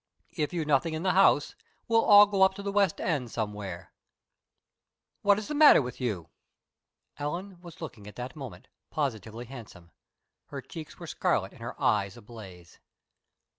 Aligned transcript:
If 0.31 0.51
you've 0.51 0.65
nothing 0.65 0.95
in 0.95 1.03
the 1.03 1.11
house, 1.11 1.53
we'll 1.87 2.03
all 2.03 2.25
go 2.25 2.41
up 2.41 2.55
to 2.55 2.63
the 2.63 2.71
west 2.71 2.99
end 2.99 3.29
somewhere.... 3.29 3.91
What's 5.21 5.47
the 5.47 5.53
matter 5.53 5.79
with 5.79 6.01
you?" 6.01 6.29
Ellen 7.19 7.61
was 7.61 7.81
looking 7.81 8.07
at 8.07 8.15
that 8.15 8.35
moment 8.35 8.67
positively 8.89 9.45
handsome. 9.45 9.91
Her 10.47 10.59
cheeks 10.59 10.97
were 10.97 11.05
scarlet 11.05 11.51
and 11.51 11.61
her 11.61 11.79
eyes 11.79 12.17
ablaze. 12.17 12.79